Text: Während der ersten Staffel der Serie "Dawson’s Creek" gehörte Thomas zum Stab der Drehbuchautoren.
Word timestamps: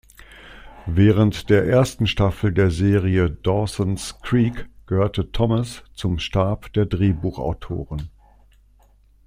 Während 0.87 1.51
der 1.51 1.65
ersten 1.67 2.07
Staffel 2.07 2.51
der 2.53 2.71
Serie 2.71 3.29
"Dawson’s 3.29 4.19
Creek" 4.23 4.67
gehörte 4.87 5.31
Thomas 5.31 5.83
zum 5.93 6.17
Stab 6.17 6.73
der 6.73 6.87
Drehbuchautoren. 6.87 8.09